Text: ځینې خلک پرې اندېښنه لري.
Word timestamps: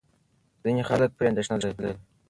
ځینې 0.63 0.81
خلک 0.89 1.09
پرې 1.17 1.25
اندېښنه 1.31 1.57
لري. 1.77 1.91